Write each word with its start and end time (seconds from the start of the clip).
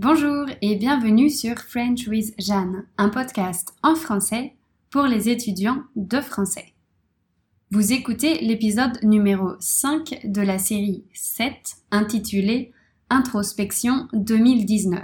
Bonjour 0.00 0.46
et 0.62 0.76
bienvenue 0.76 1.28
sur 1.28 1.58
French 1.58 2.06
with 2.06 2.32
Jeanne, 2.38 2.86
un 2.98 3.08
podcast 3.08 3.74
en 3.82 3.96
français 3.96 4.54
pour 4.90 5.02
les 5.02 5.28
étudiants 5.28 5.82
de 5.96 6.20
français. 6.20 6.72
Vous 7.72 7.92
écoutez 7.92 8.38
l'épisode 8.42 9.02
numéro 9.02 9.54
5 9.58 10.20
de 10.22 10.40
la 10.40 10.60
série 10.60 11.02
7 11.14 11.78
intitulée 11.90 12.70
Introspection 13.10 14.06
2019. 14.12 15.02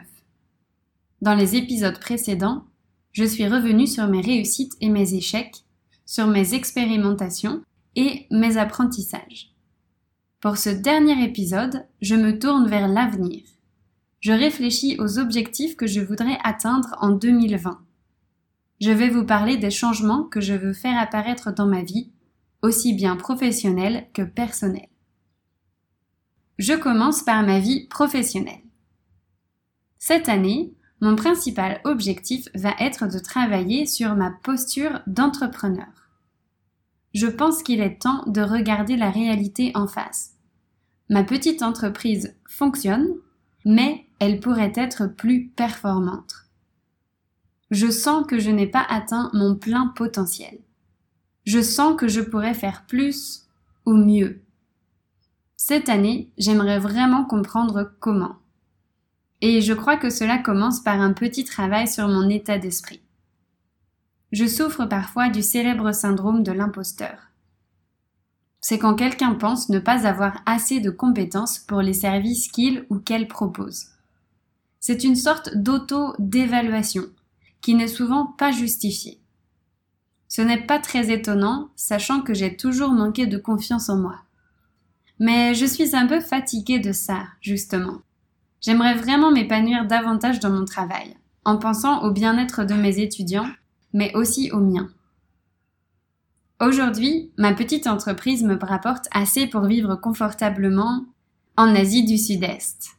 Dans 1.22 1.34
les 1.34 1.56
épisodes 1.56 1.98
précédents, 1.98 2.62
je 3.10 3.24
suis 3.24 3.48
revenue 3.48 3.88
sur 3.88 4.06
mes 4.06 4.20
réussites 4.20 4.76
et 4.80 4.90
mes 4.90 5.14
échecs, 5.14 5.64
sur 6.06 6.28
mes 6.28 6.54
expérimentations 6.54 7.64
et 7.96 8.28
mes 8.30 8.58
apprentissages. 8.58 9.50
Pour 10.40 10.56
ce 10.56 10.70
dernier 10.70 11.20
épisode, 11.24 11.84
je 12.00 12.14
me 12.14 12.38
tourne 12.38 12.68
vers 12.68 12.86
l'avenir 12.86 13.42
je 14.24 14.32
réfléchis 14.32 14.96
aux 14.98 15.18
objectifs 15.18 15.76
que 15.76 15.86
je 15.86 16.00
voudrais 16.00 16.38
atteindre 16.44 16.96
en 17.02 17.10
2020. 17.10 17.78
Je 18.80 18.90
vais 18.90 19.10
vous 19.10 19.26
parler 19.26 19.58
des 19.58 19.70
changements 19.70 20.22
que 20.24 20.40
je 20.40 20.54
veux 20.54 20.72
faire 20.72 20.98
apparaître 20.98 21.52
dans 21.52 21.66
ma 21.66 21.82
vie, 21.82 22.10
aussi 22.62 22.94
bien 22.94 23.16
professionnelle 23.16 24.06
que 24.14 24.22
personnelle. 24.22 24.88
Je 26.58 26.72
commence 26.72 27.22
par 27.22 27.42
ma 27.42 27.60
vie 27.60 27.86
professionnelle. 27.88 28.62
Cette 29.98 30.30
année, 30.30 30.72
mon 31.02 31.16
principal 31.16 31.82
objectif 31.84 32.48
va 32.54 32.74
être 32.80 33.06
de 33.06 33.18
travailler 33.18 33.84
sur 33.84 34.14
ma 34.14 34.30
posture 34.30 35.02
d'entrepreneur. 35.06 36.08
Je 37.12 37.26
pense 37.26 37.62
qu'il 37.62 37.82
est 37.82 38.00
temps 38.00 38.24
de 38.26 38.40
regarder 38.40 38.96
la 38.96 39.10
réalité 39.10 39.70
en 39.74 39.86
face. 39.86 40.30
Ma 41.10 41.24
petite 41.24 41.62
entreprise 41.62 42.34
fonctionne, 42.48 43.06
mais 43.66 44.03
elle 44.18 44.40
pourrait 44.40 44.72
être 44.74 45.06
plus 45.06 45.48
performante. 45.48 46.46
Je 47.70 47.90
sens 47.90 48.26
que 48.26 48.38
je 48.38 48.50
n'ai 48.50 48.66
pas 48.66 48.86
atteint 48.88 49.30
mon 49.32 49.56
plein 49.56 49.88
potentiel. 49.88 50.58
Je 51.44 51.60
sens 51.60 51.96
que 51.96 52.08
je 52.08 52.20
pourrais 52.20 52.54
faire 52.54 52.84
plus 52.86 53.48
ou 53.84 53.94
mieux. 53.94 54.42
Cette 55.56 55.88
année, 55.88 56.30
j'aimerais 56.38 56.78
vraiment 56.78 57.24
comprendre 57.24 57.92
comment. 58.00 58.36
Et 59.40 59.60
je 59.60 59.72
crois 59.72 59.96
que 59.96 60.10
cela 60.10 60.38
commence 60.38 60.80
par 60.80 61.00
un 61.00 61.12
petit 61.12 61.44
travail 61.44 61.88
sur 61.88 62.08
mon 62.08 62.28
état 62.28 62.58
d'esprit. 62.58 63.02
Je 64.32 64.46
souffre 64.46 64.84
parfois 64.86 65.28
du 65.28 65.42
célèbre 65.42 65.92
syndrome 65.92 66.42
de 66.42 66.52
l'imposteur. 66.52 67.30
C'est 68.60 68.78
quand 68.78 68.94
quelqu'un 68.94 69.34
pense 69.34 69.68
ne 69.68 69.78
pas 69.78 70.06
avoir 70.06 70.40
assez 70.46 70.80
de 70.80 70.90
compétences 70.90 71.58
pour 71.58 71.82
les 71.82 71.92
services 71.92 72.48
qu'il 72.48 72.86
ou 72.88 72.98
qu'elle 72.98 73.28
propose. 73.28 73.93
C'est 74.86 75.02
une 75.02 75.16
sorte 75.16 75.56
d'auto-dévaluation 75.56 77.04
qui 77.62 77.74
n'est 77.74 77.88
souvent 77.88 78.26
pas 78.26 78.50
justifiée. 78.50 79.18
Ce 80.28 80.42
n'est 80.42 80.60
pas 80.60 80.78
très 80.78 81.10
étonnant, 81.10 81.70
sachant 81.74 82.20
que 82.20 82.34
j'ai 82.34 82.54
toujours 82.54 82.90
manqué 82.90 83.26
de 83.26 83.38
confiance 83.38 83.88
en 83.88 83.96
moi. 83.96 84.16
Mais 85.18 85.54
je 85.54 85.64
suis 85.64 85.96
un 85.96 86.06
peu 86.06 86.20
fatiguée 86.20 86.80
de 86.80 86.92
ça, 86.92 87.22
justement. 87.40 88.02
J'aimerais 88.60 88.94
vraiment 88.94 89.30
m'épanouir 89.30 89.86
davantage 89.86 90.38
dans 90.38 90.50
mon 90.50 90.66
travail, 90.66 91.16
en 91.46 91.56
pensant 91.56 92.02
au 92.02 92.10
bien-être 92.10 92.66
de 92.66 92.74
mes 92.74 92.98
étudiants, 92.98 93.48
mais 93.94 94.14
aussi 94.14 94.50
au 94.52 94.60
mien. 94.60 94.90
Aujourd'hui, 96.60 97.32
ma 97.38 97.54
petite 97.54 97.86
entreprise 97.86 98.44
me 98.44 98.58
rapporte 98.62 99.08
assez 99.12 99.46
pour 99.46 99.64
vivre 99.64 99.94
confortablement 99.94 101.06
en 101.56 101.74
Asie 101.74 102.04
du 102.04 102.18
Sud-Est. 102.18 102.98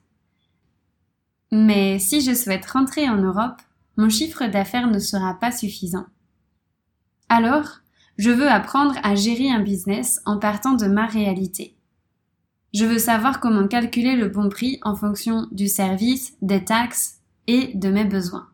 Mais 1.51 1.99
si 1.99 2.21
je 2.21 2.33
souhaite 2.33 2.65
rentrer 2.65 3.09
en 3.09 3.17
Europe, 3.17 3.61
mon 3.97 4.09
chiffre 4.09 4.45
d'affaires 4.45 4.89
ne 4.89 4.99
sera 4.99 5.35
pas 5.35 5.51
suffisant. 5.51 6.05
Alors, 7.29 7.79
je 8.17 8.31
veux 8.31 8.49
apprendre 8.49 8.95
à 9.03 9.15
gérer 9.15 9.49
un 9.49 9.61
business 9.61 10.19
en 10.25 10.37
partant 10.37 10.73
de 10.73 10.87
ma 10.87 11.05
réalité. 11.05 11.75
Je 12.73 12.85
veux 12.85 12.99
savoir 12.99 13.39
comment 13.39 13.67
calculer 13.67 14.15
le 14.15 14.27
bon 14.27 14.49
prix 14.49 14.79
en 14.83 14.95
fonction 14.95 15.47
du 15.51 15.67
service, 15.67 16.35
des 16.41 16.65
taxes 16.65 17.19
et 17.47 17.71
de 17.73 17.89
mes 17.89 18.03
besoins. 18.03 18.47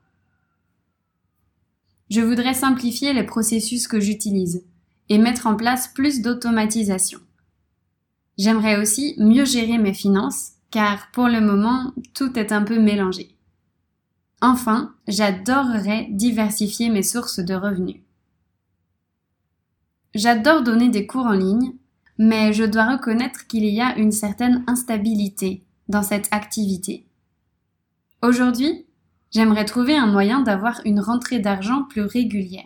Je 2.10 2.22
voudrais 2.22 2.54
simplifier 2.54 3.14
les 3.14 3.24
processus 3.24 3.88
que 3.88 4.00
j'utilise 4.00 4.66
et 5.10 5.18
mettre 5.18 5.48
en 5.48 5.56
place 5.56 5.88
plus 5.88 6.22
d'automatisation. 6.22 7.20
J'aimerais 8.38 8.80
aussi 8.80 9.16
mieux 9.18 9.46
gérer 9.46 9.78
mes 9.78 9.94
finances 9.94 10.52
car 10.72 11.12
pour 11.12 11.28
le 11.28 11.42
moment, 11.42 11.94
tout 12.14 12.40
est 12.40 12.52
un 12.52 12.64
peu 12.64 12.80
mélangé. 12.80 13.36
Enfin, 14.42 14.96
j'adorerais 15.08 16.08
diversifier 16.10 16.90
mes 16.90 17.04
sources 17.04 17.40
de 17.40 17.54
revenus. 17.54 18.02
J'adore 20.16 20.64
donner 20.64 20.90
des 20.90 21.06
cours 21.06 21.26
en 21.26 21.34
ligne, 21.34 21.74
mais 22.18 22.54
je 22.54 22.64
dois 22.64 22.92
reconnaître 22.92 23.48
qu'il 23.48 23.66
y 23.66 23.82
a 23.82 23.98
une 23.98 24.12
certaine 24.12 24.64
instabilité 24.68 25.64
dans 25.88 26.04
cette 26.04 26.28
activité. 26.32 27.06
Aujourd'hui, 28.22 28.86
j'aimerais 29.32 29.66
trouver 29.66 29.96
un 29.96 30.08
moyen 30.08 30.42
d'avoir 30.42 30.82
une 30.86 31.00
rentrée 31.00 31.40
d'argent 31.40 31.84
plus 31.84 32.02
régulière. 32.02 32.64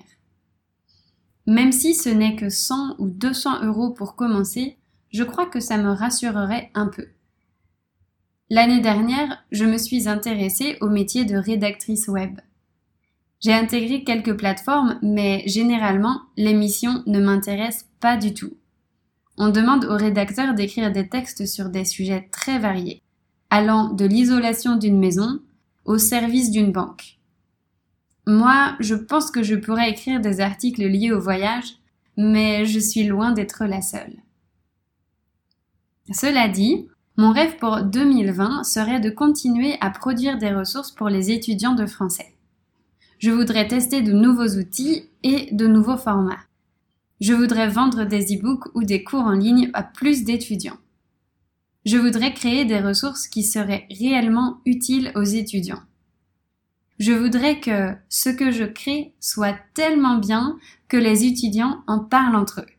Même 1.48 1.72
si 1.72 1.94
ce 1.94 2.10
n'est 2.10 2.36
que 2.36 2.50
100 2.50 2.96
ou 3.00 3.08
200 3.08 3.64
euros 3.64 3.92
pour 3.92 4.16
commencer, 4.16 4.78
je 5.12 5.24
crois 5.24 5.46
que 5.46 5.60
ça 5.60 5.78
me 5.78 5.92
rassurerait 5.92 6.72
un 6.74 6.88
peu. 6.88 7.08
L'année 8.52 8.80
dernière, 8.80 9.44
je 9.52 9.66
me 9.66 9.78
suis 9.78 10.08
intéressée 10.08 10.78
au 10.80 10.88
métier 10.88 11.26
de 11.26 11.36
rédactrice 11.36 12.08
web. 12.08 12.40
J'ai 13.40 13.54
intégré 13.54 14.04
quelques 14.04 14.38
plateformes, 14.38 15.00
mais 15.02 15.44
généralement, 15.48 16.22
les 16.38 16.54
missions 16.54 17.04
ne 17.08 17.20
m'intéressent 17.20 17.90
pas 18.00 18.18
du 18.18 18.36
tout. 18.36 18.56
On 19.38 19.50
demande 19.50 19.86
aux 19.86 19.98
rédacteurs 19.98 20.54
d'écrire 20.54 20.92
des 20.92 21.10
textes 21.10 21.48
sur 21.48 21.70
des 21.70 21.86
sujets 21.86 22.30
très 22.32 22.60
variés, 22.60 23.02
allant 23.50 23.90
de 23.90 24.06
l'isolation 24.06 24.76
d'une 24.76 25.00
maison 25.00 25.40
au 25.84 25.98
service 25.98 26.52
d'une 26.52 26.72
banque. 26.72 27.18
Moi, 28.28 28.76
je 28.80 28.96
pense 28.96 29.32
que 29.32 29.44
je 29.44 29.56
pourrais 29.56 29.90
écrire 29.90 30.22
des 30.22 30.40
articles 30.40 30.86
liés 30.86 31.12
au 31.12 31.20
voyage, 31.20 31.78
mais 32.16 32.66
je 32.66 32.80
suis 32.80 33.06
loin 33.06 33.32
d'être 33.32 33.66
la 33.66 33.82
seule. 33.82 34.16
Cela 36.12 36.48
dit, 36.48 36.88
mon 37.18 37.32
rêve 37.32 37.58
pour 37.58 37.82
2020 37.82 38.64
serait 38.64 39.00
de 39.00 39.10
continuer 39.10 39.78
à 39.80 39.90
produire 39.90 40.38
des 40.38 40.54
ressources 40.54 40.92
pour 40.92 41.08
les 41.08 41.32
étudiants 41.32 41.76
de 41.76 41.86
français. 41.86 42.34
Je 43.20 43.32
voudrais 43.32 43.68
tester 43.68 44.02
de 44.02 44.12
nouveaux 44.12 44.58
outils 44.60 45.10
et 45.24 45.48
de 45.54 45.68
nouveaux 45.68 45.98
formats. 45.98 46.44
Je 47.22 47.34
voudrais 47.34 47.70
vendre 47.70 48.04
des 48.04 48.36
e-books 48.36 48.76
ou 48.76 48.84
des 48.84 49.04
cours 49.04 49.24
en 49.24 49.32
ligne 49.32 49.70
à 49.74 49.84
plus 49.84 50.26
d'étudiants. 50.26 50.78
Je 51.86 51.98
voudrais 51.98 52.34
créer 52.34 52.66
des 52.66 52.80
ressources 52.80 53.28
qui 53.28 53.44
seraient 53.44 53.88
réellement 53.90 54.60
utiles 54.66 55.12
aux 55.16 55.24
étudiants. 55.24 55.84
Je 57.00 57.14
voudrais 57.14 57.60
que 57.60 57.94
ce 58.10 58.30
que 58.30 58.52
je 58.52 58.64
crée 58.64 59.14
soit 59.22 59.56
tellement 59.74 60.18
bien 60.18 60.58
que 60.88 60.98
les 60.98 61.26
étudiants 61.26 61.84
en 61.88 62.00
parlent 62.00 62.36
entre 62.36 62.62
eux. 62.62 62.74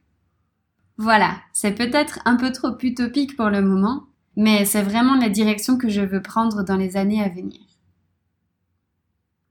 Voilà, 0.99 1.37
c'est 1.53 1.75
peut-être 1.75 2.21
un 2.25 2.37
peu 2.37 2.53
trop 2.53 2.77
utopique 2.83 3.37
pour 3.37 3.51
le 3.51 3.63
moment, 3.63 4.05
mais 4.37 4.67
c'est 4.67 4.83
vraiment 4.83 5.17
la 5.17 5.31
direction 5.31 5.79
que 5.79 5.89
je 5.89 6.03
veux 6.03 6.23
prendre 6.23 6.63
dans 6.63 6.77
les 6.77 6.97
années 6.97 7.23
à 7.23 7.29
venir. 7.29 7.61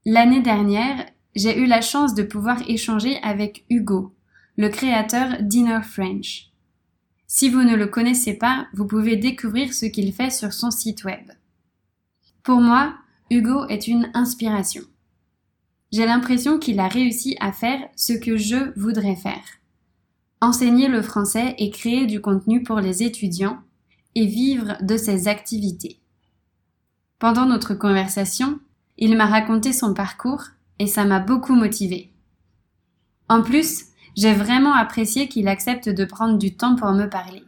L'année 0.04 0.40
dernière, 0.40 1.04
j'ai 1.34 1.58
eu 1.58 1.66
la 1.66 1.80
chance 1.80 2.14
de 2.14 2.22
pouvoir 2.22 2.62
échanger 2.68 3.18
avec 3.22 3.64
Hugo, 3.68 4.14
le 4.56 4.68
créateur 4.68 5.42
d'Inner 5.42 5.80
French. 5.82 6.52
Si 7.26 7.50
vous 7.50 7.62
ne 7.62 7.74
le 7.74 7.88
connaissez 7.88 8.34
pas, 8.34 8.68
vous 8.72 8.86
pouvez 8.86 9.16
découvrir 9.16 9.74
ce 9.74 9.86
qu'il 9.86 10.12
fait 10.12 10.30
sur 10.30 10.52
son 10.52 10.70
site 10.70 11.04
web. 11.04 11.32
Pour 12.44 12.60
moi, 12.60 12.94
Hugo 13.30 13.66
est 13.66 13.88
une 13.88 14.08
inspiration. 14.14 14.82
J'ai 15.92 16.06
l'impression 16.06 16.58
qu'il 16.58 16.78
a 16.78 16.86
réussi 16.86 17.36
à 17.40 17.50
faire 17.50 17.80
ce 17.96 18.12
que 18.12 18.36
je 18.36 18.72
voudrais 18.78 19.16
faire. 19.16 19.42
Enseigner 20.40 20.86
le 20.86 21.02
français 21.02 21.56
et 21.58 21.70
créer 21.70 22.06
du 22.06 22.20
contenu 22.20 22.62
pour 22.62 22.78
les 22.78 23.02
étudiants 23.02 23.58
et 24.16 24.26
vivre 24.26 24.78
de 24.80 24.96
ses 24.96 25.28
activités. 25.28 26.00
Pendant 27.18 27.44
notre 27.44 27.74
conversation, 27.74 28.58
il 28.96 29.16
m'a 29.16 29.26
raconté 29.26 29.72
son 29.74 29.92
parcours 29.92 30.42
et 30.78 30.86
ça 30.86 31.04
m'a 31.04 31.20
beaucoup 31.20 31.54
motivé. 31.54 32.12
En 33.28 33.42
plus, 33.42 33.84
j'ai 34.16 34.32
vraiment 34.32 34.74
apprécié 34.74 35.28
qu'il 35.28 35.48
accepte 35.48 35.90
de 35.90 36.04
prendre 36.06 36.38
du 36.38 36.56
temps 36.56 36.76
pour 36.76 36.92
me 36.92 37.06
parler. 37.06 37.44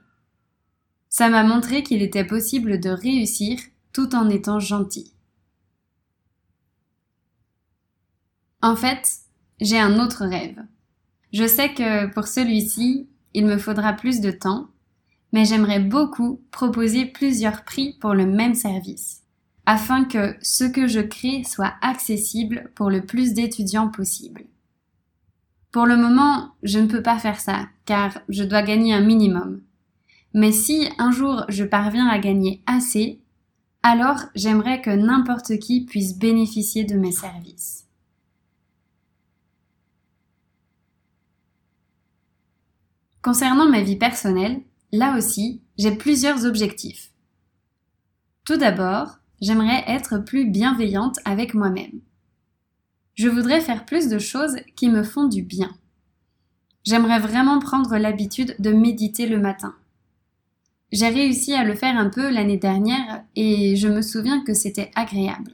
Ça 1.08 1.30
m'a 1.30 1.42
montré 1.42 1.82
qu'il 1.82 2.02
était 2.02 2.24
possible 2.24 2.78
de 2.80 2.90
réussir 2.90 3.58
tout 3.94 4.14
en 4.14 4.28
étant 4.28 4.60
gentil. 4.60 5.14
En 8.60 8.76
fait, 8.76 9.20
j'ai 9.60 9.78
un 9.78 9.98
autre 9.98 10.26
rêve. 10.26 10.58
Je 11.32 11.46
sais 11.46 11.72
que 11.72 12.12
pour 12.12 12.26
celui-ci, 12.26 13.08
il 13.32 13.46
me 13.46 13.56
faudra 13.56 13.94
plus 13.94 14.20
de 14.20 14.30
temps, 14.30 14.68
mais 15.32 15.44
j'aimerais 15.44 15.80
beaucoup 15.80 16.40
proposer 16.50 17.06
plusieurs 17.06 17.64
prix 17.64 17.96
pour 18.00 18.14
le 18.14 18.26
même 18.26 18.54
service, 18.54 19.22
afin 19.66 20.04
que 20.04 20.36
ce 20.40 20.64
que 20.64 20.86
je 20.86 21.00
crée 21.00 21.44
soit 21.44 21.74
accessible 21.82 22.70
pour 22.74 22.90
le 22.90 23.04
plus 23.04 23.34
d'étudiants 23.34 23.88
possible. 23.88 24.44
Pour 25.70 25.84
le 25.84 25.96
moment, 25.96 26.52
je 26.62 26.78
ne 26.78 26.86
peux 26.86 27.02
pas 27.02 27.18
faire 27.18 27.40
ça, 27.40 27.68
car 27.84 28.18
je 28.28 28.42
dois 28.42 28.62
gagner 28.62 28.94
un 28.94 29.02
minimum. 29.02 29.60
Mais 30.34 30.52
si 30.52 30.88
un 30.98 31.10
jour 31.10 31.44
je 31.48 31.64
parviens 31.64 32.08
à 32.08 32.18
gagner 32.18 32.62
assez, 32.66 33.20
alors 33.82 34.20
j'aimerais 34.34 34.80
que 34.80 34.90
n'importe 34.90 35.58
qui 35.58 35.84
puisse 35.84 36.18
bénéficier 36.18 36.84
de 36.84 36.96
mes 36.96 37.12
services. 37.12 37.86
Concernant 43.22 43.68
ma 43.68 43.82
vie 43.82 43.96
personnelle, 43.96 44.62
là 44.92 45.16
aussi, 45.16 45.62
j'ai 45.78 45.92
plusieurs 45.92 46.44
objectifs. 46.44 47.12
Tout 48.44 48.56
d'abord, 48.56 49.18
j'aimerais 49.40 49.84
être 49.86 50.18
plus 50.18 50.48
bienveillante 50.50 51.18
avec 51.24 51.54
moi-même. 51.54 52.00
Je 53.14 53.28
voudrais 53.28 53.60
faire 53.60 53.84
plus 53.84 54.08
de 54.08 54.18
choses 54.18 54.56
qui 54.76 54.88
me 54.88 55.02
font 55.02 55.26
du 55.26 55.42
bien. 55.42 55.70
J'aimerais 56.84 57.18
vraiment 57.18 57.58
prendre 57.58 57.96
l'habitude 57.98 58.54
de 58.58 58.72
méditer 58.72 59.26
le 59.26 59.38
matin. 59.38 59.74
J'ai 60.90 61.08
réussi 61.08 61.52
à 61.52 61.64
le 61.64 61.74
faire 61.74 61.98
un 61.98 62.08
peu 62.08 62.30
l'année 62.30 62.56
dernière 62.56 63.22
et 63.36 63.76
je 63.76 63.88
me 63.88 64.00
souviens 64.00 64.42
que 64.42 64.54
c'était 64.54 64.90
agréable. 64.94 65.52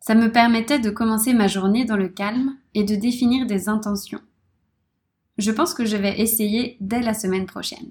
Ça 0.00 0.14
me 0.14 0.30
permettait 0.30 0.78
de 0.78 0.90
commencer 0.90 1.32
ma 1.32 1.46
journée 1.46 1.86
dans 1.86 1.96
le 1.96 2.08
calme 2.08 2.56
et 2.74 2.84
de 2.84 2.94
définir 2.94 3.46
des 3.46 3.70
intentions. 3.70 4.20
Je 5.38 5.50
pense 5.50 5.74
que 5.74 5.84
je 5.84 5.96
vais 5.96 6.20
essayer 6.20 6.76
dès 6.80 7.00
la 7.00 7.14
semaine 7.14 7.46
prochaine. 7.46 7.90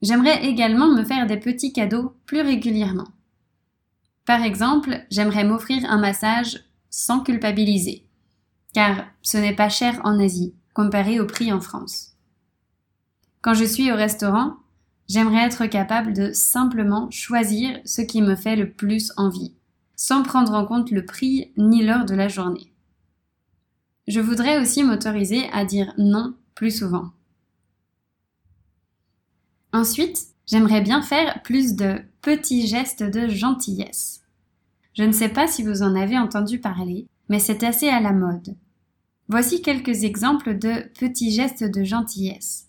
J'aimerais 0.00 0.44
également 0.46 0.88
me 0.88 1.04
faire 1.04 1.26
des 1.26 1.36
petits 1.36 1.72
cadeaux 1.72 2.16
plus 2.26 2.40
régulièrement. 2.40 3.08
Par 4.24 4.42
exemple, 4.42 5.04
j'aimerais 5.10 5.44
m'offrir 5.44 5.84
un 5.88 5.98
massage 5.98 6.64
sans 6.90 7.20
culpabiliser, 7.20 8.04
car 8.74 9.04
ce 9.22 9.36
n'est 9.36 9.54
pas 9.54 9.68
cher 9.68 10.00
en 10.04 10.18
Asie 10.18 10.54
comparé 10.74 11.20
au 11.20 11.26
prix 11.26 11.52
en 11.52 11.60
France. 11.60 12.12
Quand 13.42 13.54
je 13.54 13.64
suis 13.64 13.92
au 13.92 13.96
restaurant, 13.96 14.56
j'aimerais 15.08 15.44
être 15.44 15.66
capable 15.66 16.12
de 16.12 16.32
simplement 16.32 17.10
choisir 17.10 17.78
ce 17.84 18.00
qui 18.02 18.22
me 18.22 18.36
fait 18.36 18.56
le 18.56 18.70
plus 18.70 19.12
envie, 19.16 19.54
sans 19.96 20.22
prendre 20.22 20.54
en 20.54 20.64
compte 20.64 20.90
le 20.90 21.04
prix 21.04 21.52
ni 21.56 21.82
l'heure 21.82 22.06
de 22.06 22.14
la 22.14 22.28
journée. 22.28 22.71
Je 24.08 24.20
voudrais 24.20 24.60
aussi 24.60 24.82
m'autoriser 24.82 25.48
à 25.52 25.64
dire 25.64 25.94
non 25.96 26.34
plus 26.54 26.76
souvent. 26.76 27.12
Ensuite, 29.72 30.26
j'aimerais 30.46 30.80
bien 30.80 31.02
faire 31.02 31.42
plus 31.42 31.76
de 31.76 32.00
petits 32.20 32.66
gestes 32.66 33.02
de 33.02 33.28
gentillesse. 33.28 34.22
Je 34.94 35.04
ne 35.04 35.12
sais 35.12 35.28
pas 35.28 35.46
si 35.46 35.62
vous 35.62 35.82
en 35.82 35.94
avez 35.94 36.18
entendu 36.18 36.58
parler, 36.58 37.06
mais 37.28 37.38
c'est 37.38 37.62
assez 37.64 37.88
à 37.88 38.00
la 38.00 38.12
mode. 38.12 38.56
Voici 39.28 39.62
quelques 39.62 40.04
exemples 40.04 40.58
de 40.58 40.88
petits 40.98 41.30
gestes 41.30 41.64
de 41.64 41.84
gentillesse. 41.84 42.68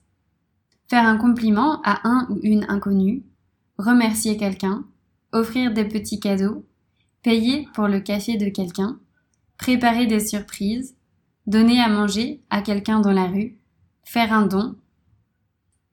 Faire 0.88 1.06
un 1.06 1.18
compliment 1.18 1.82
à 1.84 2.08
un 2.08 2.28
ou 2.30 2.40
une 2.44 2.66
inconnue, 2.70 3.24
remercier 3.78 4.38
quelqu'un, 4.38 4.86
offrir 5.32 5.74
des 5.74 5.86
petits 5.86 6.20
cadeaux, 6.20 6.66
payer 7.24 7.68
pour 7.74 7.88
le 7.88 8.00
café 8.00 8.38
de 8.38 8.50
quelqu'un, 8.50 9.00
préparer 9.58 10.06
des 10.06 10.20
surprises, 10.20 10.96
donner 11.48 11.80
à 11.80 11.90
manger 11.90 12.42
à 12.50 12.62
quelqu'un 12.62 13.00
dans 13.00 13.12
la 13.12 13.28
rue, 13.28 13.58
faire 14.04 14.34
un 14.34 14.46
don, 14.46 14.76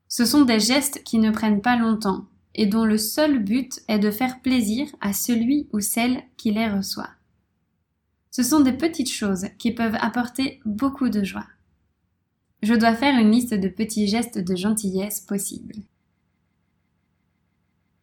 ce 0.08 0.24
sont 0.24 0.42
des 0.42 0.58
gestes 0.58 1.02
qui 1.04 1.18
ne 1.18 1.30
prennent 1.30 1.62
pas 1.62 1.76
longtemps 1.76 2.26
et 2.56 2.66
dont 2.66 2.84
le 2.84 2.98
seul 2.98 3.38
but 3.42 3.80
est 3.86 4.00
de 4.00 4.10
faire 4.10 4.40
plaisir 4.40 4.88
à 5.00 5.12
celui 5.12 5.68
ou 5.72 5.78
celle 5.78 6.24
qui 6.36 6.50
les 6.50 6.68
reçoit. 6.68 7.10
Ce 8.32 8.42
sont 8.42 8.60
des 8.60 8.72
petites 8.72 9.10
choses 9.10 9.46
qui 9.58 9.70
peuvent 9.72 9.96
apporter 10.00 10.60
beaucoup 10.64 11.08
de 11.08 11.22
joie. 11.22 11.46
Je 12.62 12.74
dois 12.74 12.94
faire 12.94 13.18
une 13.18 13.30
liste 13.30 13.54
de 13.54 13.68
petits 13.68 14.08
gestes 14.08 14.38
de 14.38 14.56
gentillesse 14.56 15.20
possibles. 15.20 15.76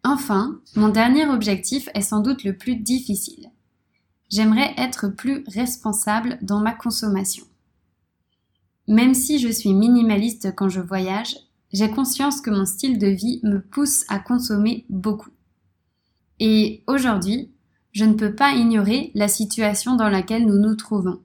Enfin, 0.04 0.62
mon 0.78 0.88
dernier 0.88 1.28
objectif 1.28 1.90
est 1.94 2.02
sans 2.02 2.22
doute 2.22 2.46
le 2.46 2.58
plus 2.58 2.78
difficile. 2.78 3.52
J'aimerais 4.30 4.74
être 4.78 5.08
plus 5.08 5.44
responsable 5.48 6.38
dans 6.42 6.60
ma 6.60 6.74
consommation. 6.74 7.46
Même 8.88 9.14
si 9.14 9.40
je 9.40 9.50
suis 9.50 9.74
minimaliste 9.74 10.54
quand 10.56 10.70
je 10.70 10.82
voyage, 10.82 11.36
j'ai 11.74 11.90
conscience 11.90 12.42
que 12.42 12.50
mon 12.50 12.66
style 12.66 12.98
de 12.98 13.08
vie 13.08 13.40
me 13.44 13.62
pousse 13.62 14.06
à 14.10 14.20
consommer 14.20 14.86
beaucoup. 14.90 15.32
Et 16.40 16.84
aujourd'hui, 16.88 17.52
je 17.92 18.06
ne 18.06 18.14
peux 18.14 18.36
pas 18.36 18.54
ignorer 18.54 19.12
la 19.16 19.28
situation 19.28 19.96
dans 19.96 20.10
laquelle 20.10 20.46
nous 20.46 20.60
nous 20.60 20.76
trouvons. 20.76 21.20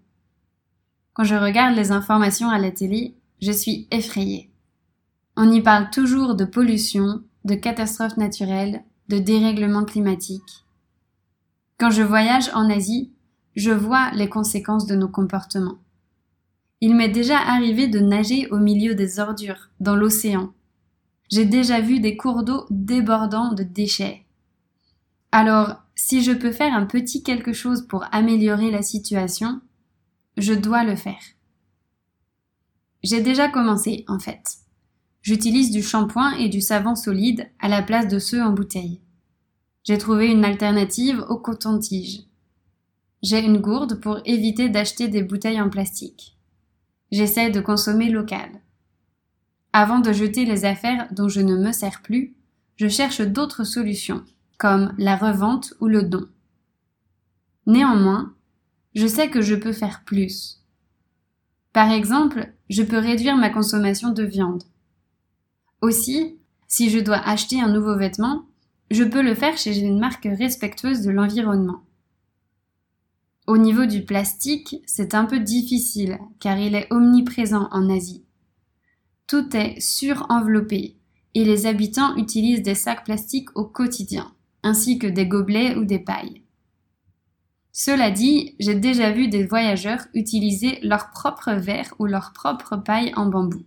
Quand 1.12 1.24
je 1.24 1.34
regarde 1.34 1.76
les 1.76 1.92
informations 1.92 2.48
à 2.48 2.58
la 2.58 2.70
télé, 2.70 3.14
je 3.40 3.52
suis 3.52 3.86
effrayée. 3.90 4.50
On 5.36 5.50
y 5.50 5.60
parle 5.60 5.90
toujours 5.90 6.34
de 6.34 6.44
pollution, 6.44 7.22
de 7.44 7.54
catastrophes 7.54 8.16
naturelles, 8.16 8.82
de 9.08 9.18
dérèglement 9.18 9.84
climatique. 9.84 10.64
Quand 11.78 11.90
je 11.90 12.02
voyage 12.02 12.50
en 12.54 12.70
Asie, 12.70 13.12
je 13.56 13.70
vois 13.70 14.10
les 14.12 14.28
conséquences 14.28 14.86
de 14.86 14.94
nos 14.94 15.08
comportements. 15.08 15.78
Il 16.80 16.94
m'est 16.94 17.08
déjà 17.08 17.38
arrivé 17.38 17.86
de 17.86 18.00
nager 18.00 18.48
au 18.50 18.58
milieu 18.58 18.94
des 18.94 19.20
ordures, 19.20 19.70
dans 19.78 19.94
l'océan. 19.94 20.52
J'ai 21.30 21.44
déjà 21.44 21.80
vu 21.80 22.00
des 22.00 22.16
cours 22.16 22.42
d'eau 22.42 22.66
débordant 22.70 23.52
de 23.52 23.62
déchets. 23.62 24.26
Alors, 25.30 25.76
si 25.94 26.22
je 26.22 26.32
peux 26.32 26.52
faire 26.52 26.74
un 26.74 26.86
petit 26.86 27.22
quelque 27.22 27.52
chose 27.52 27.86
pour 27.86 28.04
améliorer 28.12 28.70
la 28.70 28.82
situation, 28.82 29.60
je 30.36 30.52
dois 30.52 30.84
le 30.84 30.96
faire. 30.96 31.22
J'ai 33.02 33.20
déjà 33.20 33.48
commencé, 33.48 34.04
en 34.08 34.18
fait. 34.18 34.58
J'utilise 35.22 35.70
du 35.70 35.82
shampoing 35.82 36.32
et 36.32 36.48
du 36.48 36.60
savon 36.60 36.96
solide 36.96 37.48
à 37.60 37.68
la 37.68 37.82
place 37.82 38.08
de 38.08 38.18
ceux 38.18 38.42
en 38.42 38.50
bouteille. 38.50 39.00
J'ai 39.84 39.98
trouvé 39.98 40.30
une 40.30 40.44
alternative 40.44 41.24
au 41.28 41.36
coton-tige. 41.36 42.24
J'ai 43.22 43.40
une 43.40 43.58
gourde 43.58 44.00
pour 44.00 44.20
éviter 44.24 44.68
d'acheter 44.68 45.08
des 45.08 45.22
bouteilles 45.22 45.60
en 45.60 45.70
plastique 45.70 46.36
j'essaie 47.12 47.50
de 47.50 47.60
consommer 47.60 48.08
local. 48.08 48.50
Avant 49.72 50.00
de 50.00 50.12
jeter 50.12 50.44
les 50.44 50.64
affaires 50.64 51.06
dont 51.12 51.28
je 51.28 51.40
ne 51.40 51.56
me 51.56 51.70
sers 51.70 52.02
plus, 52.02 52.34
je 52.76 52.88
cherche 52.88 53.20
d'autres 53.20 53.64
solutions, 53.64 54.24
comme 54.58 54.94
la 54.98 55.16
revente 55.16 55.74
ou 55.80 55.86
le 55.86 56.02
don. 56.02 56.26
Néanmoins, 57.66 58.34
je 58.94 59.06
sais 59.06 59.30
que 59.30 59.42
je 59.42 59.54
peux 59.54 59.72
faire 59.72 60.02
plus. 60.04 60.62
Par 61.72 61.90
exemple, 61.90 62.52
je 62.68 62.82
peux 62.82 62.98
réduire 62.98 63.36
ma 63.36 63.50
consommation 63.50 64.10
de 64.10 64.24
viande. 64.24 64.64
Aussi, 65.80 66.38
si 66.66 66.90
je 66.90 66.98
dois 66.98 67.18
acheter 67.18 67.60
un 67.60 67.68
nouveau 67.68 67.96
vêtement, 67.96 68.46
je 68.92 69.04
peux 69.04 69.22
le 69.22 69.34
faire 69.34 69.56
chez 69.56 69.78
une 69.78 69.98
marque 69.98 70.28
respectueuse 70.30 71.02
de 71.02 71.10
l'environnement. 71.10 71.82
Au 73.46 73.56
niveau 73.56 73.86
du 73.86 74.04
plastique, 74.04 74.76
c'est 74.86 75.14
un 75.14 75.24
peu 75.24 75.40
difficile 75.40 76.18
car 76.40 76.58
il 76.58 76.74
est 76.74 76.92
omniprésent 76.92 77.68
en 77.72 77.90
Asie. 77.90 78.24
Tout 79.26 79.56
est 79.56 79.80
surenveloppé 79.80 80.96
et 81.34 81.44
les 81.44 81.66
habitants 81.66 82.14
utilisent 82.16 82.62
des 82.62 82.74
sacs 82.74 83.04
plastiques 83.04 83.56
au 83.56 83.64
quotidien, 83.64 84.32
ainsi 84.62 84.98
que 84.98 85.06
des 85.06 85.26
gobelets 85.26 85.76
ou 85.76 85.84
des 85.84 85.98
pailles. 85.98 86.42
Cela 87.72 88.10
dit, 88.10 88.54
j'ai 88.60 88.74
déjà 88.74 89.10
vu 89.10 89.28
des 89.28 89.46
voyageurs 89.46 90.04
utiliser 90.12 90.78
leur 90.82 91.10
propre 91.10 91.52
verre 91.52 91.94
ou 91.98 92.04
leur 92.04 92.34
propre 92.34 92.76
paille 92.76 93.12
en 93.16 93.26
bambou. 93.26 93.64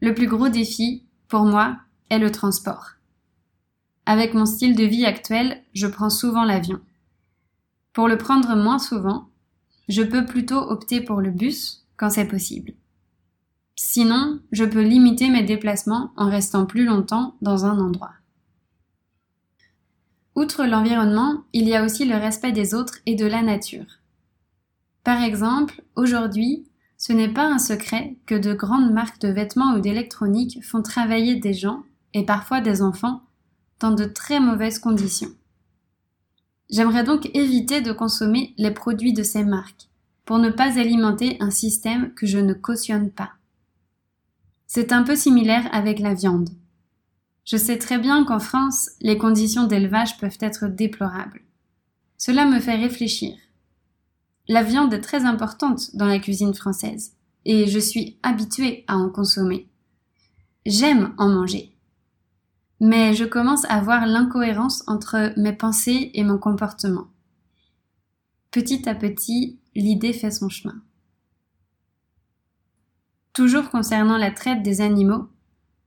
Le 0.00 0.12
plus 0.12 0.26
gros 0.26 0.48
défi, 0.48 1.06
pour 1.28 1.44
moi, 1.44 1.76
est 2.10 2.18
le 2.18 2.32
transport. 2.32 2.95
Avec 4.06 4.34
mon 4.34 4.46
style 4.46 4.76
de 4.76 4.84
vie 4.84 5.04
actuel, 5.04 5.62
je 5.74 5.88
prends 5.88 6.10
souvent 6.10 6.44
l'avion. 6.44 6.80
Pour 7.92 8.06
le 8.06 8.16
prendre 8.16 8.54
moins 8.54 8.78
souvent, 8.78 9.28
je 9.88 10.02
peux 10.02 10.24
plutôt 10.24 10.58
opter 10.58 11.00
pour 11.00 11.20
le 11.20 11.30
bus 11.30 11.84
quand 11.96 12.10
c'est 12.10 12.28
possible. 12.28 12.74
Sinon, 13.74 14.40
je 14.52 14.64
peux 14.64 14.82
limiter 14.82 15.28
mes 15.28 15.42
déplacements 15.42 16.12
en 16.16 16.30
restant 16.30 16.66
plus 16.66 16.84
longtemps 16.84 17.34
dans 17.42 17.66
un 17.66 17.78
endroit. 17.80 18.12
Outre 20.36 20.66
l'environnement, 20.66 21.42
il 21.52 21.66
y 21.66 21.74
a 21.74 21.84
aussi 21.84 22.04
le 22.04 22.16
respect 22.16 22.52
des 22.52 22.74
autres 22.74 22.98
et 23.06 23.16
de 23.16 23.26
la 23.26 23.42
nature. 23.42 23.98
Par 25.02 25.20
exemple, 25.22 25.82
aujourd'hui, 25.96 26.68
ce 26.96 27.12
n'est 27.12 27.32
pas 27.32 27.46
un 27.46 27.58
secret 27.58 28.16
que 28.26 28.34
de 28.34 28.54
grandes 28.54 28.92
marques 28.92 29.20
de 29.20 29.28
vêtements 29.28 29.74
ou 29.74 29.80
d'électronique 29.80 30.64
font 30.64 30.82
travailler 30.82 31.36
des 31.36 31.54
gens, 31.54 31.82
et 32.14 32.24
parfois 32.24 32.60
des 32.60 32.82
enfants, 32.82 33.22
dans 33.80 33.92
de 33.92 34.04
très 34.04 34.40
mauvaises 34.40 34.78
conditions. 34.78 35.30
J'aimerais 36.70 37.04
donc 37.04 37.30
éviter 37.34 37.80
de 37.80 37.92
consommer 37.92 38.54
les 38.58 38.70
produits 38.70 39.12
de 39.12 39.22
ces 39.22 39.44
marques 39.44 39.88
pour 40.24 40.38
ne 40.38 40.50
pas 40.50 40.78
alimenter 40.78 41.36
un 41.40 41.50
système 41.50 42.12
que 42.14 42.26
je 42.26 42.38
ne 42.38 42.52
cautionne 42.52 43.10
pas. 43.10 43.32
C'est 44.66 44.92
un 44.92 45.04
peu 45.04 45.14
similaire 45.14 45.68
avec 45.72 46.00
la 46.00 46.14
viande. 46.14 46.50
Je 47.44 47.56
sais 47.56 47.78
très 47.78 47.98
bien 47.98 48.24
qu'en 48.24 48.40
France, 48.40 48.90
les 49.00 49.16
conditions 49.16 49.68
d'élevage 49.68 50.18
peuvent 50.18 50.38
être 50.40 50.66
déplorables. 50.66 51.42
Cela 52.18 52.44
me 52.44 52.58
fait 52.58 52.74
réfléchir. 52.74 53.36
La 54.48 54.64
viande 54.64 54.92
est 54.92 55.00
très 55.00 55.24
importante 55.24 55.94
dans 55.94 56.06
la 56.06 56.18
cuisine 56.18 56.54
française, 56.54 57.12
et 57.44 57.68
je 57.68 57.78
suis 57.78 58.18
habituée 58.24 58.84
à 58.88 58.96
en 58.96 59.10
consommer. 59.10 59.68
J'aime 60.64 61.14
en 61.18 61.28
manger. 61.28 61.75
Mais 62.80 63.14
je 63.14 63.24
commence 63.24 63.64
à 63.66 63.80
voir 63.80 64.06
l'incohérence 64.06 64.84
entre 64.86 65.32
mes 65.36 65.52
pensées 65.52 66.10
et 66.14 66.24
mon 66.24 66.38
comportement. 66.38 67.08
Petit 68.50 68.88
à 68.88 68.94
petit, 68.94 69.58
l'idée 69.74 70.12
fait 70.12 70.30
son 70.30 70.48
chemin. 70.48 70.82
Toujours 73.32 73.70
concernant 73.70 74.16
la 74.16 74.30
traite 74.30 74.62
des 74.62 74.80
animaux, 74.80 75.28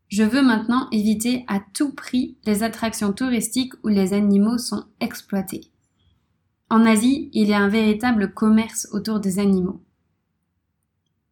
je 0.07 0.23
veux 0.23 0.41
maintenant 0.41 0.87
éviter 0.91 1.45
à 1.47 1.59
tout 1.59 1.93
prix 1.93 2.37
les 2.45 2.63
attractions 2.63 3.13
touristiques 3.13 3.73
où 3.83 3.87
les 3.87 4.13
animaux 4.13 4.57
sont 4.57 4.85
exploités. 4.99 5.71
En 6.69 6.85
Asie, 6.85 7.29
il 7.33 7.47
y 7.47 7.53
a 7.53 7.59
un 7.59 7.67
véritable 7.67 8.33
commerce 8.33 8.87
autour 8.91 9.19
des 9.19 9.39
animaux. 9.39 9.83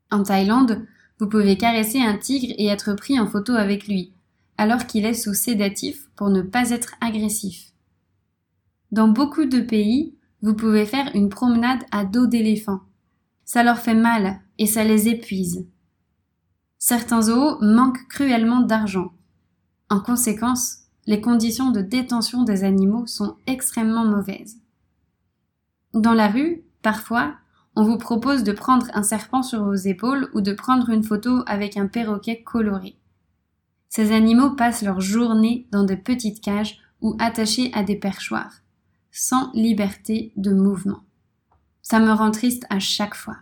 En 0.09 0.23
Thaïlande, 0.23 0.87
vous 1.19 1.27
pouvez 1.27 1.57
caresser 1.57 1.99
un 1.99 2.17
tigre 2.17 2.53
et 2.57 2.67
être 2.67 2.93
pris 2.93 3.19
en 3.19 3.27
photo 3.27 3.53
avec 3.53 3.87
lui, 3.87 4.13
alors 4.57 4.87
qu'il 4.87 5.05
est 5.05 5.13
sous 5.13 5.33
sédatif 5.33 6.09
pour 6.15 6.29
ne 6.29 6.41
pas 6.41 6.71
être 6.71 6.95
agressif. 7.01 7.71
Dans 8.91 9.07
beaucoup 9.07 9.45
de 9.45 9.59
pays, 9.59 10.15
vous 10.41 10.53
pouvez 10.53 10.85
faire 10.85 11.11
une 11.13 11.29
promenade 11.29 11.83
à 11.91 12.05
dos 12.05 12.27
d'éléphant. 12.27 12.81
Ça 13.45 13.63
leur 13.63 13.79
fait 13.79 13.95
mal 13.95 14.39
et 14.57 14.65
ça 14.65 14.83
les 14.83 15.07
épuise. 15.07 15.67
Certains 16.79 17.23
zoos 17.23 17.57
manquent 17.61 18.07
cruellement 18.07 18.61
d'argent. 18.61 19.11
En 19.89 19.99
conséquence, 19.99 20.79
les 21.05 21.21
conditions 21.21 21.71
de 21.71 21.81
détention 21.81 22.43
des 22.43 22.63
animaux 22.63 23.07
sont 23.07 23.37
extrêmement 23.47 24.05
mauvaises. 24.05 24.57
Dans 25.93 26.13
la 26.13 26.27
rue, 26.27 26.63
parfois, 26.81 27.35
on 27.75 27.83
vous 27.83 27.97
propose 27.97 28.43
de 28.43 28.51
prendre 28.51 28.87
un 28.93 29.03
serpent 29.03 29.43
sur 29.43 29.63
vos 29.63 29.75
épaules 29.75 30.29
ou 30.33 30.41
de 30.41 30.53
prendre 30.53 30.89
une 30.89 31.03
photo 31.03 31.43
avec 31.45 31.77
un 31.77 31.87
perroquet 31.87 32.43
coloré. 32.43 32.97
Ces 33.89 34.11
animaux 34.11 34.51
passent 34.51 34.83
leur 34.83 35.01
journée 35.01 35.67
dans 35.71 35.83
de 35.83 35.95
petites 35.95 36.41
cages 36.41 36.79
ou 37.01 37.15
attachés 37.19 37.71
à 37.73 37.83
des 37.83 37.95
perchoirs, 37.95 38.61
sans 39.11 39.51
liberté 39.53 40.31
de 40.35 40.51
mouvement. 40.51 41.03
Ça 41.81 41.99
me 41.99 42.11
rend 42.11 42.31
triste 42.31 42.65
à 42.69 42.79
chaque 42.79 43.15
fois. 43.15 43.37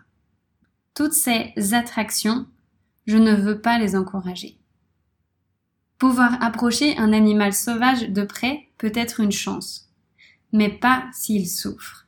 Toutes 0.94 1.14
ces 1.14 1.54
attractions 1.74 2.46
je 3.06 3.18
ne 3.18 3.36
veux 3.36 3.62
pas 3.62 3.78
les 3.78 3.96
encourager. 3.96 4.58
Pouvoir 5.98 6.42
approcher 6.44 6.98
un 6.98 7.14
animal 7.14 7.54
sauvage 7.54 8.10
de 8.10 8.24
près 8.24 8.68
peut 8.78 8.92
être 8.96 9.20
une 9.20 9.32
chance, 9.32 9.90
mais 10.52 10.70
pas 10.70 11.08
s'il 11.14 11.48
souffre. 11.50 12.08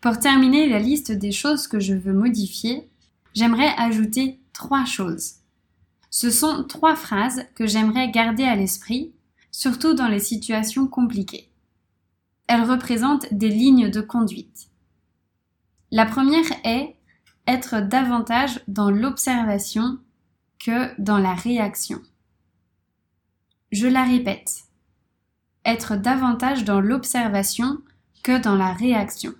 Pour 0.00 0.18
terminer 0.18 0.68
la 0.68 0.78
liste 0.78 1.12
des 1.12 1.32
choses 1.32 1.66
que 1.66 1.80
je 1.80 1.94
veux 1.94 2.12
modifier, 2.12 2.88
j'aimerais 3.34 3.72
ajouter 3.76 4.40
trois 4.56 4.86
choses. 4.86 5.34
Ce 6.08 6.30
sont 6.30 6.64
trois 6.64 6.96
phrases 6.96 7.44
que 7.54 7.66
j'aimerais 7.66 8.10
garder 8.10 8.44
à 8.44 8.56
l'esprit, 8.56 9.12
surtout 9.50 9.92
dans 9.92 10.08
les 10.08 10.18
situations 10.18 10.86
compliquées. 10.86 11.52
Elles 12.46 12.64
représentent 12.64 13.32
des 13.32 13.50
lignes 13.50 13.90
de 13.90 14.00
conduite. 14.00 14.70
La 15.90 16.06
première 16.06 16.50
est 16.64 16.96
être 17.46 17.80
davantage 17.80 18.60
dans 18.66 18.90
l'observation 18.90 19.98
que 20.58 20.98
dans 20.98 21.18
la 21.18 21.34
réaction. 21.34 22.00
Je 23.72 23.86
la 23.86 24.04
répète. 24.04 24.62
Être 25.66 25.96
davantage 25.96 26.64
dans 26.64 26.80
l'observation 26.80 27.82
que 28.22 28.40
dans 28.40 28.56
la 28.56 28.72
réaction. 28.72 29.34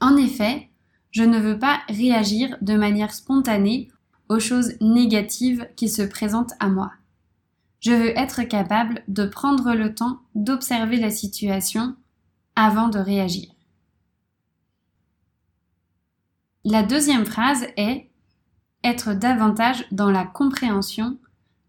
En 0.00 0.16
effet, 0.16 0.70
je 1.16 1.24
ne 1.24 1.38
veux 1.38 1.58
pas 1.58 1.80
réagir 1.88 2.58
de 2.60 2.76
manière 2.76 3.14
spontanée 3.14 3.90
aux 4.28 4.38
choses 4.38 4.74
négatives 4.82 5.66
qui 5.74 5.88
se 5.88 6.02
présentent 6.02 6.52
à 6.60 6.68
moi. 6.68 6.92
Je 7.80 7.92
veux 7.92 8.18
être 8.18 8.42
capable 8.42 9.02
de 9.08 9.24
prendre 9.24 9.72
le 9.72 9.94
temps 9.94 10.20
d'observer 10.34 10.98
la 10.98 11.10
situation 11.10 11.96
avant 12.54 12.88
de 12.88 12.98
réagir. 12.98 13.48
La 16.64 16.82
deuxième 16.82 17.24
phrase 17.24 17.66
est 17.78 18.10
être 18.84 19.14
davantage 19.14 19.86
dans 19.92 20.10
la 20.10 20.26
compréhension 20.26 21.18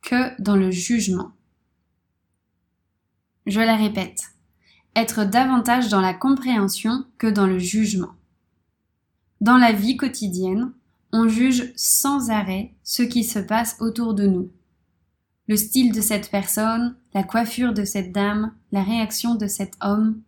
que 0.02 0.42
dans 0.42 0.58
le 0.58 0.72
jugement. 0.72 1.32
Je 3.46 3.62
la 3.62 3.78
répète. 3.78 4.24
Être 4.94 5.24
davantage 5.24 5.88
dans 5.88 6.02
la 6.02 6.14
compréhension 6.14 7.06
que 7.18 7.28
dans 7.28 7.48
le 7.48 7.60
jugement. 7.60 8.17
Dans 9.40 9.58
la 9.58 9.72
vie 9.72 9.98
quotidienne, 9.98 10.72
on 11.14 11.28
juge 11.28 11.72
sans 11.76 12.30
arrêt 12.32 12.74
ce 12.84 13.04
qui 13.04 13.24
se 13.24 13.40
passe 13.40 13.78
autour 13.80 14.14
de 14.14 14.28
nous. 14.28 14.52
Le 15.48 15.56
style 15.56 15.94
de 15.94 16.02
cette 16.02 16.30
personne, 16.30 16.98
la 17.14 17.24
coiffure 17.24 17.74
de 17.74 17.86
cette 17.86 18.12
dame, 18.12 18.54
la 18.72 18.84
réaction 18.84 19.36
de 19.36 19.48
cet 19.48 19.76
homme. 19.82 20.22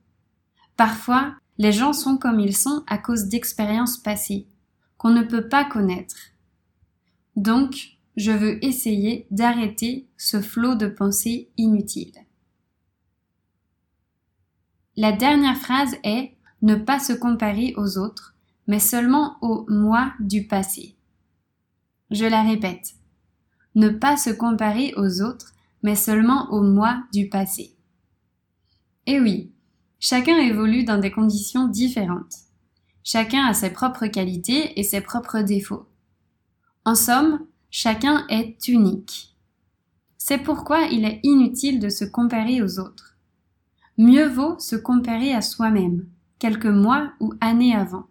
Parfois, 0.78 1.36
les 1.58 1.74
gens 1.74 1.92
sont 1.92 2.18
comme 2.18 2.40
ils 2.40 2.56
sont 2.56 2.84
à 2.88 2.98
cause 2.98 3.26
d'expériences 3.26 3.98
passées 3.98 4.48
qu'on 4.98 5.10
ne 5.10 5.24
peut 5.24 5.50
pas 5.50 5.66
connaître. 5.66 6.16
Donc, 7.36 7.98
je 8.16 8.32
veux 8.32 8.64
essayer 8.64 9.28
d'arrêter 9.32 10.08
ce 10.18 10.42
flot 10.42 10.76
de 10.76 10.88
pensées 10.88 11.50
inutiles. 11.58 12.26
La 14.98 15.14
dernière 15.14 15.58
phrase 15.58 15.96
est 16.04 16.34
ne 16.62 16.76
pas 16.76 17.00
se 17.00 17.14
comparer 17.14 17.74
aux 17.78 17.98
autres, 17.98 18.36
mais 18.70 18.80
seulement 18.80 19.38
au 19.42 19.66
moi 19.68 20.14
du 20.20 20.46
passé. 20.46 20.96
Je 22.12 22.26
la 22.26 22.44
répète. 22.44 22.94
Ne 23.74 23.90
pas 23.90 24.16
se 24.16 24.30
comparer 24.30 24.94
aux 24.96 25.24
autres, 25.24 25.54
mais 25.82 25.96
seulement 25.96 26.52
au 26.52 26.62
moi 26.62 27.04
du 27.12 27.30
passé. 27.30 27.76
Et 29.08 29.20
oui, 29.20 29.52
chacun 30.00 30.38
évolue 30.38 30.84
dans 30.84 31.00
des 31.00 31.10
conditions 31.10 31.68
différentes. 31.68 32.36
Chacun 33.04 33.44
a 33.48 33.56
ses 33.56 33.72
propres 33.72 34.06
qualités 34.06 34.80
et 34.80 34.84
ses 34.84 35.02
propres 35.02 35.42
défauts. 35.42 35.88
En 36.86 36.94
somme, 36.94 37.48
chacun 37.72 38.28
est 38.30 38.68
unique. 38.68 39.36
C'est 40.20 40.44
pourquoi 40.44 40.84
il 40.84 41.06
est 41.06 41.22
inutile 41.24 41.80
de 41.80 41.90
se 41.90 42.06
comparer 42.06 42.62
aux 42.62 42.78
autres. 42.78 43.18
Mieux 43.98 44.28
vaut 44.28 44.60
se 44.60 44.76
comparer 44.76 45.34
à 45.34 45.42
soi-même, 45.42 46.06
quelques 46.38 46.68
mois 46.68 47.12
ou 47.20 47.34
années 47.42 47.74
avant. 47.74 48.06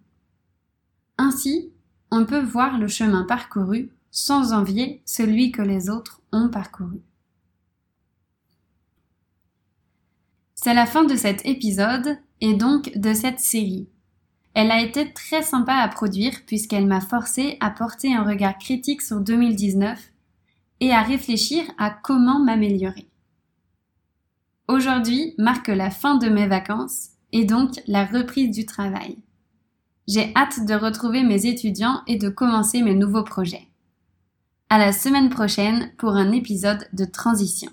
Ainsi, 1.19 1.73
on 2.11 2.25
peut 2.25 2.43
voir 2.43 2.79
le 2.79 2.89
chemin 2.89 3.25
parcouru 3.25 3.91
sans 4.11 4.53
envier 4.53 5.03
celui 5.05 5.53
que 5.53 5.63
les 5.63 5.91
autres 5.91 6.23
ont 6.33 6.49
parcouru. 6.49 7.01
C'est 10.55 10.75
la 10.75 10.87
fin 10.87 11.05
de 11.05 11.15
cet 11.15 11.45
épisode 11.47 12.19
et 12.41 12.55
donc 12.55 12.97
de 12.97 13.13
cette 13.13 13.41
série. 13.41 13.89
Elle 14.55 14.71
a 14.71 14.83
été 14.83 15.13
très 15.13 15.43
sympa 15.43 15.75
à 15.75 15.89
produire 15.89 16.45
puisqu'elle 16.47 16.87
m'a 16.87 17.01
forcé 17.01 17.57
à 17.61 17.71
porter 17.71 18.15
un 18.15 18.25
regard 18.25 18.59
critique 18.59 19.03
sur 19.03 19.21
2019 19.21 20.13
et 20.81 20.93
à 20.93 21.03
réfléchir 21.03 21.65
à 21.79 21.91
comment 21.91 22.41
m'améliorer. 22.41 23.09
Aujourd'hui 24.67 25.35
marque 25.39 25.69
la 25.69 25.91
fin 25.91 26.17
de 26.17 26.29
mes 26.29 26.49
vacances 26.49 27.11
et 27.33 27.45
donc 27.45 27.81
la 27.87 28.05
reprise 28.05 28.51
du 28.51 28.67
travail. 28.67 29.19
J'ai 30.09 30.33
hâte 30.35 30.65
de 30.65 30.73
retrouver 30.73 31.23
mes 31.23 31.45
étudiants 31.45 32.01
et 32.07 32.17
de 32.17 32.31
commencer 32.31 32.81
mes 32.81 32.95
nouveaux 32.95 33.25
projets. 33.25 33.69
À 34.71 34.79
la 34.79 34.93
semaine 34.93 35.29
prochaine 35.29 35.93
pour 35.99 36.13
un 36.13 36.33
épisode 36.33 36.89
de 36.95 37.05
transition. 37.05 37.71